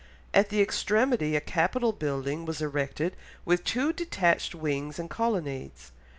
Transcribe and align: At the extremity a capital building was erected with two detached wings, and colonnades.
At 0.33 0.49
the 0.49 0.63
extremity 0.63 1.35
a 1.35 1.39
capital 1.41 1.93
building 1.93 2.43
was 2.43 2.59
erected 2.59 3.15
with 3.45 3.63
two 3.63 3.93
detached 3.93 4.55
wings, 4.55 4.97
and 4.97 5.11
colonnades. 5.11 5.91